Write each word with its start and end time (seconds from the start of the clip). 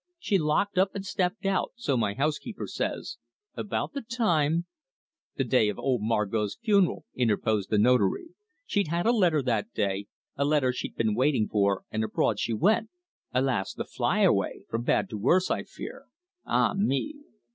She 0.17 0.39
locked 0.39 0.79
up 0.79 0.95
and 0.95 1.05
stepped 1.05 1.45
out, 1.45 1.73
so 1.75 1.95
my 1.95 2.15
housekeeper 2.15 2.65
says, 2.65 3.17
about 3.53 3.93
the 3.93 4.01
time" 4.01 4.65
"The 5.37 5.43
day 5.43 5.69
of 5.69 5.77
old 5.77 6.01
Margot's 6.01 6.57
funeral," 6.59 7.05
interposed 7.13 7.69
the 7.69 7.77
Notary. 7.77 8.29
"She'd 8.65 8.87
had 8.87 9.05
a 9.05 9.11
letter 9.11 9.43
that 9.43 9.73
day, 9.75 10.07
a 10.35 10.43
letter 10.43 10.73
she'd 10.73 10.95
been 10.95 11.13
waiting 11.13 11.47
for, 11.47 11.83
and 11.91 12.03
abroad 12.03 12.39
she 12.39 12.51
went 12.51 12.89
alas! 13.31 13.75
the 13.75 13.85
flyaway 13.85 14.65
from 14.71 14.81
bad 14.81 15.07
to 15.11 15.19
worse, 15.19 15.51
I 15.51 15.65
fear 15.65 16.05
ah 16.47 16.73
me!" 16.73 17.17